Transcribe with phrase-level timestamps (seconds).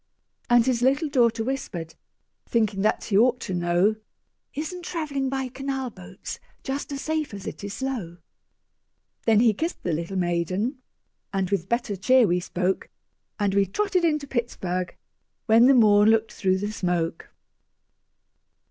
[0.49, 1.93] And his little daughter whispered,
[2.49, 3.97] Thinking that he ought to know,
[4.55, 8.17] "Isn't travelling by canal boats Just as safe as it is slow?"
[9.27, 10.79] Then he kissed the little maiden,
[11.31, 12.89] And with better cheer we spoke,
[13.39, 14.97] And we trotted into Pittsburg,
[15.45, 17.29] When the morn looked through the smoke.